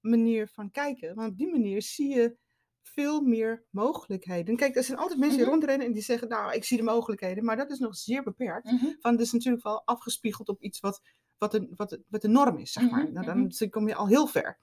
[0.00, 1.14] manier van kijken.
[1.14, 2.36] Want op die manier zie je
[2.82, 4.56] veel meer mogelijkheden.
[4.56, 5.54] Kijk, er zijn altijd mensen die Mhm.
[5.56, 7.44] rondrennen en die zeggen, nou, ik zie de mogelijkheden.
[7.44, 8.64] Maar dat is nog zeer beperkt.
[8.70, 8.84] Mhm.
[8.84, 11.00] Want het is natuurlijk wel afgespiegeld op iets wat
[11.38, 13.02] wat, de, wat, de, wat de norm is, zeg maar.
[13.02, 13.48] Mhm, Nou, mhm.
[13.58, 14.58] dan kom je al heel ver.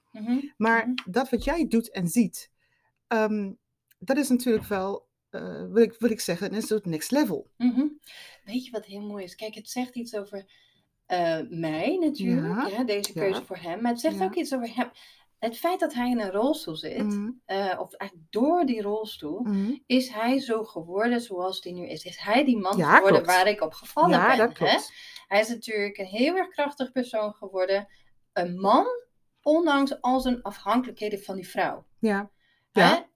[0.56, 2.50] Maar dat wat jij doet en ziet,
[3.06, 3.52] ehm,
[3.98, 7.50] dat is natuurlijk wel, eh wil, ik, wil ik zeggen, is het next level.
[8.44, 9.34] Weet je wat heel mooi is?
[9.34, 10.50] Kijk, het zegt iets over
[11.06, 13.44] eh, mij natuurlijk, Ja, ja, deze keuze ja.
[13.46, 13.82] voor hem.
[13.82, 14.90] Maar het zegt ook iets over hem.
[15.38, 19.40] Het feit dat hij in een rolstoel zit, Mhm, eh, of eigenlijk door die rolstoel,
[19.42, 19.72] mhm.
[19.86, 22.04] is hij zo geworden zoals hij nu is.
[22.04, 23.36] Is hij die man Ja, geworden klopt.
[23.36, 24.36] waar ik op gevallen Ja, ben?
[24.38, 24.54] dat Hè?
[24.66, 24.92] klopt.
[25.26, 27.88] Hij is natuurlijk een heel erg krachtig persoon geworden.
[28.32, 28.86] Een man,
[29.42, 31.86] ondanks al zijn afhankelijkheden van die vrouw.
[31.98, 32.30] Ja,
[32.70, 33.07] ja,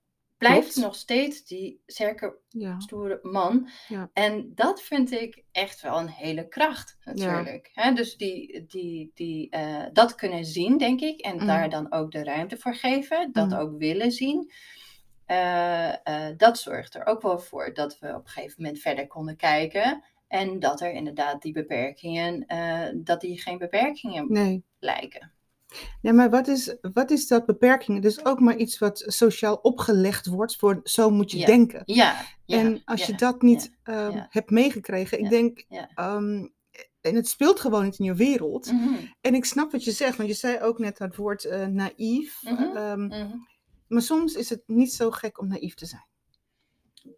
[0.49, 0.87] Blijft klopt.
[0.87, 3.69] nog steeds die sterke ja, stoere man.
[3.89, 4.11] Ja.
[4.13, 7.71] En dat vind ik echt wel een hele kracht, natuurlijk.
[7.73, 11.21] Hè, dus die, die, die, eh, dat kunnen zien, denk ik.
[11.21, 11.47] En Mm.
[11.47, 13.33] daar dan ook de ruimte voor geven.
[13.33, 13.55] Dat Mm.
[13.55, 14.53] ook willen zien.
[15.27, 19.07] Eh, eh, dat zorgt er ook wel voor dat we op een gegeven moment verder
[19.07, 20.03] konden kijken.
[20.29, 22.47] En dat er inderdaad die beperkingen,
[23.05, 24.65] dat die geen beperkingen nee.
[24.79, 25.33] lijken.
[26.03, 27.97] Nee, maar wat is, wat is dat beperking?
[27.97, 31.83] Het is ook maar iets wat sociaal opgelegd wordt voor zo moet je Ja, denken.
[31.85, 34.27] Ja, ja, en als je ja, dat niet ehm, ja.
[34.31, 35.89] hebt meegekregen, ik Ja, denk, ja.
[35.95, 36.47] ehm,
[37.01, 38.73] en het speelt gewoon niet in je wereld.
[38.73, 41.67] Mhm, En ik snap wat je zegt, want je zei ook net het woord eh,
[41.67, 42.39] naïef.
[42.43, 43.37] Mhm, ehm, mhm.
[43.89, 46.07] maar soms is het niet zo gek om naïef te zijn.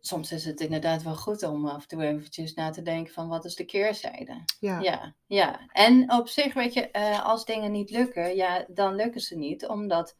[0.06, 3.28] Soms is het inderdaad wel goed om af en toe eventjes na te denken van
[3.28, 4.44] wat is de keerzijde.
[4.60, 5.60] Ja, Ja, ja.
[5.72, 9.66] En op zich, weet je, eh, als dingen niet lukken, ja, dan lukken ze niet.
[9.66, 10.16] Omdat,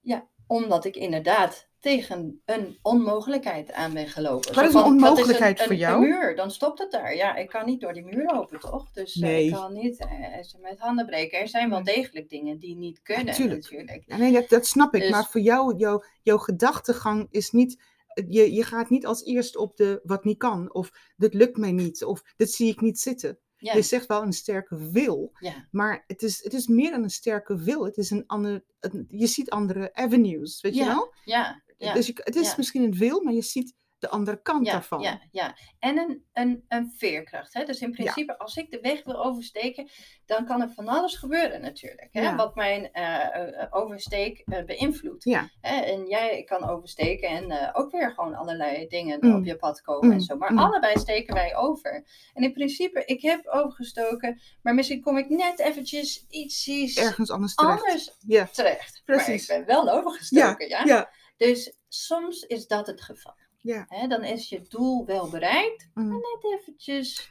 [0.00, 4.54] ja, omdat ik inderdaad tegen een onmogelijkheid aan ben gelopen.
[4.54, 5.94] Wat Zo is een dat onmogelijkheid een, voor jou?
[5.94, 7.14] Een muur, dan stopt het daar.
[7.14, 8.90] Ja, ik kan niet door die muur lopen, toch?
[8.92, 9.46] Dus eh, Nee.
[9.46, 11.38] ik kan niet eh, met handen breken.
[11.40, 13.62] Er zijn wel degelijk dingen die niet kunnen, tuurlijk.
[13.62, 14.02] natuurlijk.
[14.06, 15.00] Ja, nee, dat, dat snap ik.
[15.00, 17.80] Dus- Maar voor jou, jouw, jouw gedachtegang is niet.
[18.28, 20.74] Je, je gaat niet als eerst op de wat niet kan.
[20.74, 22.04] Of dit lukt mij niet.
[22.04, 23.38] Of dit zie ik niet zitten.
[23.56, 25.30] Ja, Je zegt wel een sterke wil.
[25.38, 27.84] ja, Maar het is, het is meer dan een sterke wil.
[27.84, 30.60] Het is een ander, een- je ziet andere avenues.
[30.60, 31.14] Weet je wel?
[31.24, 31.94] ja, ja.
[31.94, 35.00] Dus je, het is misschien een wil, maar je ziet de andere kant Ja, daarvan.
[35.00, 35.56] ja, ja.
[35.78, 37.54] En een, een, een veerkracht.
[37.54, 37.64] Hè?
[37.64, 39.88] Dus in principe, als ik de weg wil oversteken,
[40.26, 42.08] dan kan er van alles gebeuren natuurlijk.
[42.12, 42.20] Hè?
[42.22, 42.36] Ja.
[42.36, 45.24] Wat mijn eh, oversteek eh, beïnvloedt.
[45.24, 45.48] Ja.
[45.60, 45.80] Hè?
[45.80, 49.34] En jij kan oversteken en eh, ook weer gewoon allerlei dingen Mm.
[49.34, 50.36] op je pad komen en Mm, zo.
[50.36, 50.58] Maar mm.
[50.58, 52.06] allebei steken wij over.
[52.34, 57.54] En in principe, ik heb overgestoken, maar misschien kom ik net eventjes iets Ergens anders
[57.54, 57.80] terecht.
[57.82, 59.02] anders terecht.
[59.04, 59.48] Precies.
[59.48, 60.84] Maar ik ben wel overgestoken, ja.
[60.84, 61.10] ja.
[61.36, 63.34] Dus soms is dat het geval.
[63.62, 63.84] Ja.
[63.88, 66.08] Hè, dan is je doel wel bereikt, Mm.
[66.08, 67.30] maar net eventjes.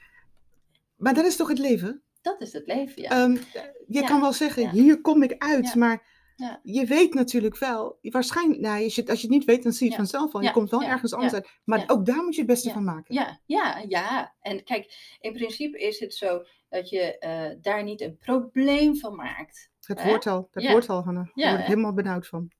[0.97, 2.01] Maar dat is toch het leven?
[2.21, 3.09] Dat is het leven, ja.
[3.09, 4.69] Ehm, je Ja, kan wel zeggen, ja.
[4.71, 6.59] hier kom ik uit, maar Ja.
[6.63, 9.83] je weet natuurlijk wel, waarschijnlijk, nou, als, je, als je het niet weet, dan zie
[9.89, 10.41] je het vanzelf wel.
[10.41, 11.49] Je komt wel ergens anders uit.
[11.63, 13.15] Maar ook daar moet je het beste van maken.
[13.15, 14.35] ja, ja, ja.
[14.41, 19.15] En kijk, in principe is het zo dat je eh, daar niet een probleem van
[19.15, 19.69] maakt.
[19.81, 20.09] Het Hè?
[20.09, 21.31] woord al, het woord al, Hanna.
[21.33, 22.51] Daar word ik helemaal benauwd van.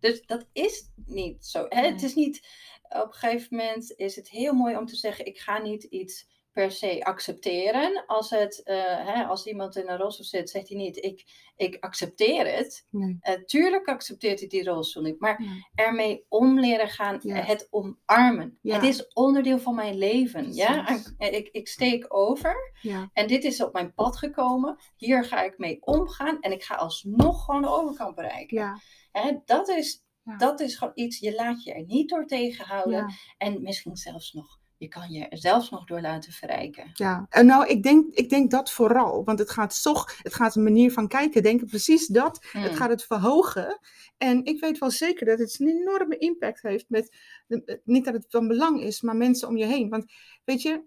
[0.00, 1.66] Dus dat is niet zo.
[1.68, 1.86] Hè?
[1.86, 2.46] Het is niet,
[2.88, 6.28] op een gegeven moment is het heel mooi om te zeggen, ik ga niet iets
[6.52, 8.04] per se accepteren.
[8.06, 11.24] Als, het, eh, hè, als iemand in een rolstoel zit, zegt hij niet, ik,
[11.56, 12.86] ik accepteer het.
[12.90, 13.16] Nee.
[13.20, 15.42] Eh, tuurlijk accepteert hij die rolstoel niet, maar
[15.74, 17.34] ermee om leren gaan, Ja.
[17.34, 18.58] het omarmen.
[18.62, 18.74] Ja.
[18.74, 20.54] Het is onderdeel van mijn leven.
[20.54, 20.82] Ja?
[20.82, 21.12] Precies.
[21.18, 24.78] Ik, ik steek over Ja, en dit is op mijn pad gekomen.
[24.96, 28.80] Hier ga ik mee omgaan en ik ga alsnog gewoon de overkant bereiken.
[29.12, 30.36] Hè, dat, is, Ja.
[30.36, 32.98] dat is gewoon iets, je laat je er niet door tegenhouden.
[32.98, 36.90] ja, En misschien zelfs nog, je kan je er zelfs nog door laten verrijken.
[36.94, 37.26] ja.
[37.28, 39.24] En nou, ik denk, ik denk dat vooral.
[39.24, 41.66] Want het gaat toch, het gaat een manier van kijken, denken.
[41.66, 42.38] Precies dat.
[42.52, 42.74] Het Hmm.
[42.76, 43.78] gaat het verhogen.
[44.18, 48.14] En ik weet wel zeker dat het een enorme impact heeft met, de- niet dat
[48.14, 49.88] het van belang is, maar mensen om je heen.
[49.88, 50.04] Want
[50.44, 50.82] weet je,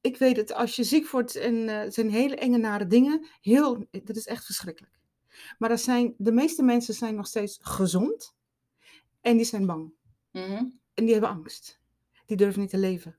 [0.00, 3.26] ik weet het, als je ziek wordt en eh, het zijn hele enge nare dingen,
[3.40, 4.92] heel, dat is echt verschrikkelijk.
[5.58, 8.34] Maar dat zijn, de meeste mensen zijn nog steeds gezond
[9.20, 9.92] en die zijn bang.
[10.32, 10.64] Mhm.
[10.94, 11.80] En die hebben angst.
[12.26, 13.16] Die durven niet te leven.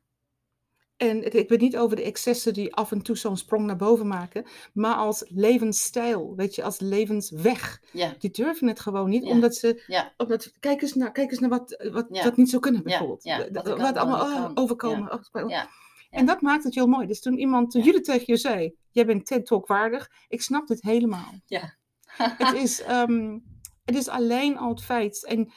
[0.97, 3.75] En het- ik weet niet over de excessen die af en toe zo'n sprong naar
[3.75, 7.81] boven maken, maar als levensstijl, weet je, als levensweg.
[7.91, 9.29] Ja, Die durven het gewoon niet, Ja.
[9.29, 9.83] omdat ze.
[9.87, 12.23] ja, Omdat, kijk, eens naar, kijk eens naar wat, wat, Ja.
[12.23, 13.23] wat niet zou kunnen, bijvoorbeeld.
[13.63, 15.11] wat allemaal oh, overkomen.
[15.31, 15.63] Oh.
[16.09, 17.07] En dat maakt het heel mooi.
[17.07, 20.67] Dus toen iemand, toen jullie tegen je zei, jij bent TED Talk waardig, ik snap
[20.67, 21.33] het helemaal.
[21.45, 21.75] Ja.
[22.17, 23.39] Het is, ehm,
[23.85, 25.25] het is alleen al het feit.
[25.25, 25.51] En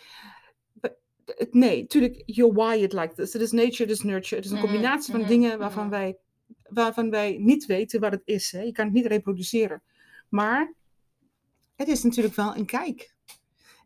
[1.51, 3.33] nee, natuurlijk, you're wired like this.
[3.33, 4.37] Het is nature, het is nurture.
[4.37, 5.93] Het is een Mhm, combinatie van mhm, dingen waarvan, mhm.
[5.93, 6.19] wij,
[6.63, 8.53] waarvan wij niet weten wat het is.
[8.53, 8.61] Hè.
[8.61, 9.83] Je kan het niet reproduceren.
[10.29, 10.75] Maar
[11.77, 13.15] het is natuurlijk wel een kijk.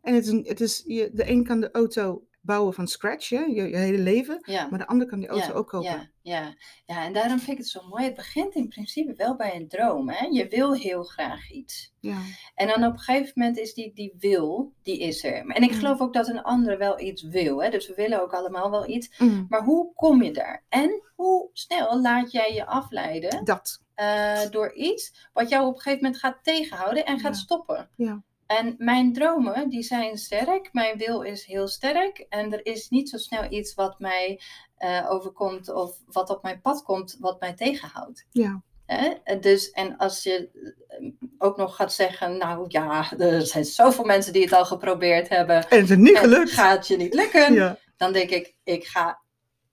[0.01, 3.39] En het is, het is, je, de een kan de auto bouwen van scratch, hè,
[3.39, 4.39] je, je hele leven.
[4.45, 4.67] Ja.
[4.69, 5.89] Maar de ander kan die auto ja, ook kopen.
[5.91, 6.53] Ja, ja.
[6.85, 8.03] ja, en daarom vind ik het zo mooi.
[8.03, 10.09] Het begint in principe wel bij een droom.
[10.09, 10.25] Hè?
[10.25, 11.93] Je wil heel graag iets.
[11.99, 12.17] Ja.
[12.55, 15.45] En dan op een gegeven moment is die, die wil, die is er.
[15.47, 17.63] En ik geloof ook dat een ander wel iets wil.
[17.63, 17.69] Hè?
[17.69, 19.19] Dus we willen ook allemaal wel iets.
[19.19, 20.63] Mm, Maar hoe kom je daar?
[20.69, 23.81] En hoe snel laat jij je afleiden dat.
[23.95, 27.39] eh, door iets wat jou op een gegeven moment gaat tegenhouden en gaat Ja.
[27.39, 27.89] stoppen?
[27.95, 28.23] Ja.
[28.57, 30.69] En mijn dromen, die zijn sterk.
[30.71, 32.25] Mijn wil is heel sterk.
[32.29, 34.41] En er is niet zo snel iets wat mij
[34.75, 38.25] eh, overkomt of wat op mijn pad komt, wat mij tegenhoudt.
[38.31, 38.61] Ja.
[38.85, 39.13] Hè?
[39.23, 40.49] En Dus, en als je
[40.87, 45.29] eh, ook nog gaat zeggen, nou ja, er zijn zoveel mensen die het al geprobeerd
[45.29, 45.69] hebben.
[45.69, 46.51] En het is niet gelukt.
[46.51, 47.53] gaat je niet lukken?
[47.53, 47.77] Ja.
[47.97, 49.21] Dan denk ik, ik ga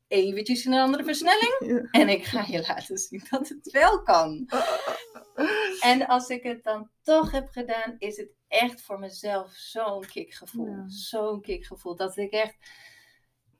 [0.09, 1.57] eventjes in een andere versnelling.
[1.59, 2.01] Ja.
[2.01, 4.47] En ik ga je laten zien dat het wel kan.
[5.91, 10.67] En als ik het dan toch heb gedaan, is het echt voor mezelf zo'n kickgevoel.
[10.67, 10.85] Ja.
[10.87, 11.97] Zo'n kickgevoel.
[11.97, 12.57] Dat ik echt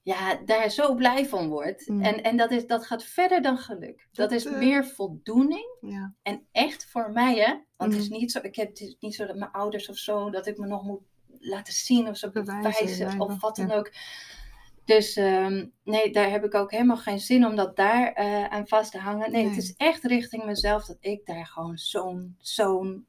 [0.09, 1.89] ja, daar zo blij van word.
[1.89, 2.03] Mm.
[2.03, 4.09] En, en dat, is, dat gaat verder dan geluk.
[4.13, 5.77] Dat, Dat, is eh, meer voldoening.
[5.81, 6.15] Ja.
[6.23, 7.55] En echt voor mij, hè.
[7.77, 8.19] Want het is Mm.
[8.19, 10.59] niet zo, ik heb het is niet zo dat mijn ouders of zo, dat ik
[10.59, 11.03] me nog moet
[11.39, 13.75] laten zien of zo Bewijzen, of wat dan ja.
[13.75, 13.93] ook.
[14.89, 18.69] Dus ehm, nee, daar heb ik ook helemaal geen zin om dat daar eh, aan
[18.69, 19.31] vast te hangen.
[19.33, 19.55] Nee, Nee.
[19.55, 23.07] het is echt richting mezelf dat ik daar gewoon zo'n zo'n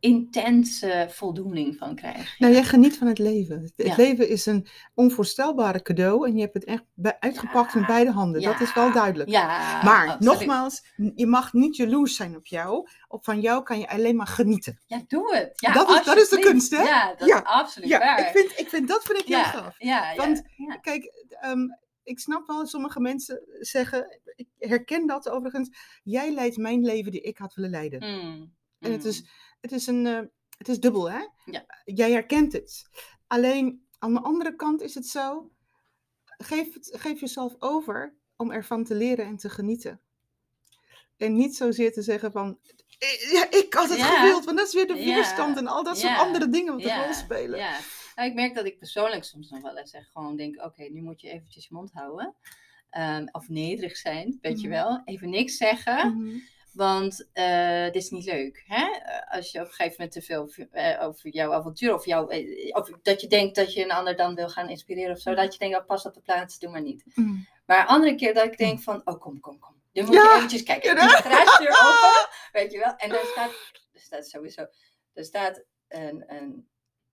[0.00, 2.38] intense voldoening van krijg.
[2.38, 3.60] Nou, jij geniet van het leven.
[3.76, 3.94] Het Ja.
[3.96, 6.84] leven is een onvoorstelbare cadeau en je hebt het echt
[7.18, 7.78] uitgepakt Ja.
[7.78, 8.42] met beide handen.
[8.42, 9.30] Dat is wel duidelijk.
[9.30, 10.20] Maar absoluut.
[10.20, 12.88] nogmaals, je mag niet jaloers zijn op jou.
[13.08, 14.80] Op van jou kan je alleen maar genieten.
[14.86, 15.50] Ja, doe het.
[15.60, 16.82] Ja, Dat is- dat is de kunst, hè?
[16.82, 18.18] Ja, dat is absoluut Ja, waar.
[18.18, 19.76] ik vind, ik vind dat vind ik heel gaaf.
[20.16, 20.42] Want-.
[20.80, 21.60] Kijk, ehm,
[22.02, 25.70] ik snap wel, sommige mensen zeggen, ik herken dat overigens.
[26.02, 28.00] Jij leidt mijn leven die ik had willen leiden.
[28.10, 29.08] Mm, En het mm.
[29.08, 29.24] is,
[29.70, 30.20] het is een, eh,
[30.58, 31.26] het is dubbel, hè?
[31.44, 31.64] Ja.
[31.84, 32.88] Jij herkent het.
[33.26, 35.50] Alleen aan de andere kant is het zo,
[36.24, 40.00] geef, het, geef jezelf over om ervan te leren en te genieten.
[41.16, 42.58] En niet zozeer te zeggen van,
[42.98, 44.04] "Eh, ja, ik had het Ja.
[44.20, 45.14] gewild, want dat is weer de Ja.
[45.14, 47.58] weerstand en al dat soort andere dingen wat een rol spelen.
[47.58, 47.78] Ja,
[48.14, 51.02] nou, ik merk dat ik persoonlijk soms nog wel eens zeg, gewoon denk, oké, nu
[51.02, 52.34] moet je eventjes je mond houden.
[52.90, 54.76] Ehm, of nederig zijn, weet je Mhm.
[54.76, 55.02] wel.
[55.04, 56.36] Even niks zeggen, Mhm.
[56.76, 58.64] Want eh, dit is niet leuk.
[58.66, 58.84] Hè?
[58.90, 62.28] Eh, Als je op een gegeven moment te veel eh, over jouw avontuur of, jouw,
[62.28, 65.34] eh, of dat je denkt dat je een ander dan wil gaan inspireren of zo.
[65.34, 67.04] Dat je denkt, oh, pas op de plaats, doe maar niet.
[67.14, 67.34] Mhm.
[67.66, 69.74] Maar andere keer dat ik denk van, oh kom, kom, kom.
[69.92, 70.94] Nu moet Ja, je eventjes kijken.
[70.94, 72.28] de garagedeur open,
[72.60, 72.96] weet je wel.
[72.96, 73.50] En daar staat,
[73.92, 74.66] er staat sowieso,
[75.14, 76.68] er staat een, een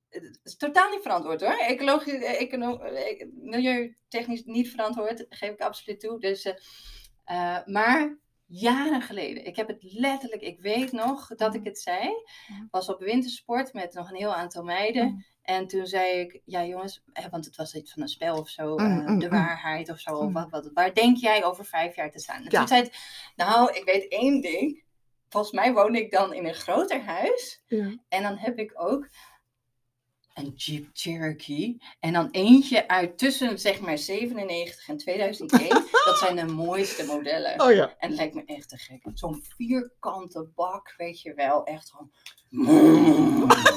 [0.09, 1.53] het is totaal niet verantwoord hoor.
[1.57, 6.19] Ecologisch, eh, econo, eh, milieutechnisch niet verantwoord, geef ik absoluut toe.
[6.19, 6.53] Dus, eh,
[7.23, 8.17] eh, maar
[8.59, 12.09] jaren geleden, ik heb het letterlijk, ik weet nog dat ik het zei,
[12.71, 15.05] was op wintersport met nog een heel aantal meiden.
[15.07, 15.25] Mm.
[15.41, 18.77] En toen zei ik, ja jongens, want het was iets van een spel of zo,
[18.77, 20.15] Mm, eh, mm, de waarheid of zo.
[20.15, 22.37] Of wat, wat, waar denk jij over vijf jaar te staan?
[22.43, 22.59] En Ja.
[22.59, 22.95] toen zei het,
[23.35, 24.83] nou, ik weet één ding.
[25.29, 27.63] Volgens mij woon ik dan in een groter huis.
[27.67, 27.97] Ja.
[28.09, 29.09] En dan heb ik ook
[30.33, 31.81] een Jeep Cherokee.
[31.99, 35.69] En dan eentje uit tussen zeg maar 97 en 2001.
[36.05, 37.61] dat zijn de mooiste modellen.
[37.61, 37.95] Oh ja.
[37.97, 39.01] En het lijkt me echt te gek.
[39.13, 41.63] Zo'n vierkante bak, weet je wel.
[41.63, 42.11] Echt gewoon...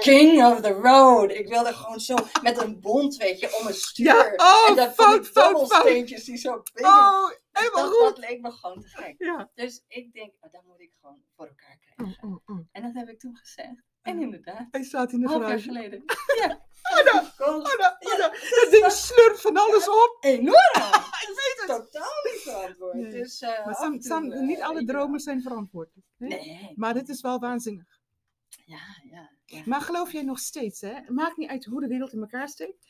[0.00, 1.30] King of the road.
[1.30, 4.04] Ik wilde gewoon zo met een bond, weet je, om een stuur.
[4.04, 5.68] Ja, oh, en dan van fout, die fout, fout.
[5.68, 6.92] dobbelsteentjes die zo binnen.
[6.92, 8.16] Oh, Dus helemaal dat, goed.
[8.16, 9.14] dat leek me gewoon te gek.
[9.18, 9.50] Ja.
[9.54, 12.18] Dus ik denk, oh, dat moet ik gewoon voor elkaar krijgen.
[12.22, 12.66] Oh, oh.
[12.72, 13.82] En dat heb ik toen gezegd.
[14.04, 15.68] En inderdaad, Hij staat in de een half jaar garage.
[15.68, 16.04] geleden.
[16.40, 17.02] Ja.
[17.12, 17.94] Nou, oh, nou.
[18.10, 20.16] Dat ding slurpt van alles op.
[20.20, 20.92] enorm.
[21.26, 21.66] Ik weet het.
[21.66, 22.94] Totaal niet verantwoord.
[22.94, 23.10] Nee.
[23.10, 24.94] Dus, eh, Maar sam- sam- eh, niet alle je wel.
[24.96, 26.06] dromen zijn verantwoordelijk.
[26.18, 26.26] hè?
[26.26, 26.72] Nee.
[26.76, 27.86] Maar dit is wel waanzinnig.
[28.64, 28.78] Ja,
[29.10, 29.30] ja.
[29.44, 29.62] ja.
[29.64, 30.94] Maar geloof jij nog steeds, hè?
[31.08, 32.86] Maakt niet uit hoe de wereld in elkaar steekt,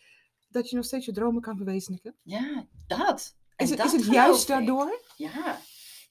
[0.49, 2.17] dat je nog steeds je dromen kan verwezenlijken?
[2.23, 3.37] Ja, dat.
[3.57, 4.49] En Is het, dat is het geloof juist ik.
[4.49, 5.01] daardoor?
[5.17, 5.59] Ja.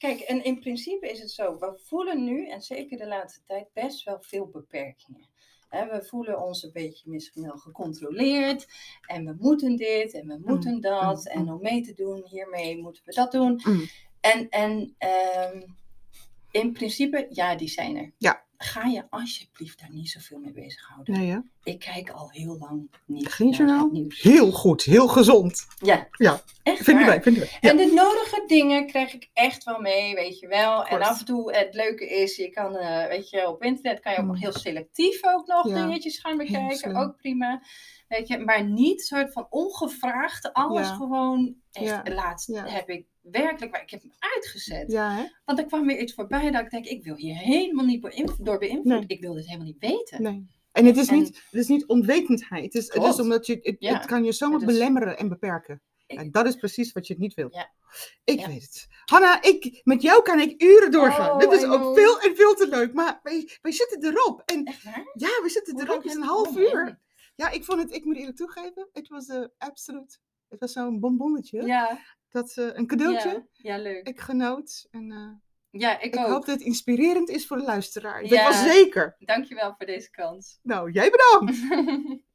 [0.03, 1.59] Kijk, en in principe is het zo.
[1.59, 5.27] We voelen nu, en zeker de laatste tijd, best wel veel beperkingen.
[5.69, 8.67] We voelen ons een beetje misschien wel gecontroleerd.
[9.07, 11.23] En we moeten dit en we moeten dat.
[11.23, 13.61] mm, En om mee te doen, hiermee moeten we dat doen.
[13.65, 13.87] Mm.
[14.21, 15.61] En, en ehm,
[16.61, 18.11] in principe, ja, die zijn er.
[18.17, 18.41] Ja.
[18.57, 21.13] Ga je alsjeblieft daar niet zoveel mee bezighouden.
[21.19, 21.37] Nee, hè?
[21.63, 23.83] Ik kijk al heel lang niet Geen naar journaal?
[23.83, 24.21] het nieuws.
[24.21, 25.65] Heel goed, heel gezond.
[25.79, 26.07] Ja.
[26.11, 26.41] Ja.
[26.63, 27.13] Echt Vinden waar.
[27.13, 27.57] wij, vinden wij.
[27.61, 27.69] Ja.
[27.69, 30.85] En de nodige dingen krijg ik echt wel mee, weet je wel.
[30.85, 34.11] En af en toe, het leuke is, je kan, eh, weet je, op internet kan
[34.11, 34.29] je ook Mm.
[34.31, 35.73] nog heel selectief ook nog Ja.
[35.85, 36.95] dingetjes gaan bekijken.
[36.95, 37.61] Ook prima.
[38.07, 40.95] Weet je, maar niet soort van ongevraagd alles Ja.
[40.95, 41.55] gewoon.
[41.71, 42.03] Echt, Ja.
[42.13, 42.67] laatst Ja.
[42.67, 44.91] heb ik werkelijk, waar ik heb hem uitgezet.
[44.91, 45.23] Ja, hè?
[45.45, 48.01] Want er kwam weer iets voorbij dat ik denk, ik wil hier helemaal niet
[48.41, 48.83] door beïnvloed.
[48.85, 49.03] Nee.
[49.07, 50.21] Ik wil dit helemaal niet weten.
[50.21, 50.47] Nee.
[50.71, 52.63] En het is, En- niet, het is niet onwetendheid.
[52.63, 53.93] Het is, het is omdat je, het, Ja.
[53.93, 55.81] het kan je zomaar is- belemmeren en beperken.
[56.07, 57.53] Ik- En dat is precies wat je niet wilt.
[57.53, 57.71] Ja.
[58.23, 58.47] Ik Ja.
[58.47, 58.87] weet het.
[59.05, 61.29] Hanna, ik, met jou kan ik uren doorgaan.
[61.31, 62.93] Oh, Dit is ook veel en veel te leuk.
[62.93, 64.41] Maar wij, wij zitten erop.
[64.45, 65.03] En Echt waar?
[65.13, 65.95] ja, we zitten Hoe erop.
[65.95, 66.87] Het is een half gewonnen?
[66.87, 66.99] uur.
[67.35, 70.19] Ja, ik vond het, ik moet eerlijk toegeven, het was eh absoluut.
[70.49, 71.65] Het was zo'n bonbonnetje.
[71.65, 71.99] Ja,
[72.33, 73.47] Dat, eh, een cadeautje.
[73.51, 74.07] ja, ja, leuk.
[74.07, 74.87] Ik genoot.
[74.91, 78.21] En eh, Ja, ik, ik hoop dat het inspirerend is voor de luisteraar.
[78.27, 79.15] Dat was zeker.
[79.19, 80.59] Dankjewel voor deze kans.
[80.61, 81.57] Nou, jij bedankt.